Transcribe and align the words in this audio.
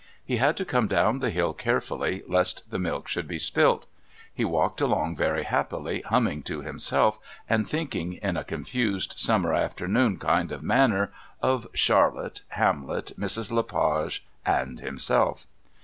He 0.25 0.37
had 0.37 0.57
to 0.57 0.65
come 0.65 0.87
down 0.87 1.19
the 1.19 1.29
hill 1.29 1.53
carefully, 1.53 2.23
lest 2.27 2.71
the 2.71 2.79
milk 2.79 3.07
should 3.07 3.27
be 3.27 3.37
spilt. 3.37 3.85
He 4.33 4.43
walked 4.43 4.81
along 4.81 5.15
very 5.15 5.43
happily, 5.43 6.01
humming 6.01 6.41
to 6.45 6.61
himself 6.63 7.19
and 7.47 7.67
thinking 7.67 8.13
in 8.13 8.35
a 8.35 8.43
confused 8.43 9.13
summer 9.19 9.53
afternoon 9.53 10.17
kind 10.17 10.51
of 10.51 10.63
manner 10.63 11.11
of 11.39 11.67
Charlotte, 11.75 12.41
Hamlet, 12.47 13.11
Mrs. 13.15 13.51
Le 13.51 13.61
Page 13.61 14.25
and 14.43 14.79
himself. 14.79 15.45